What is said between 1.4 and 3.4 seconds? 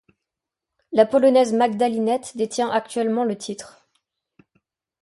Magda Linette détient actuellement le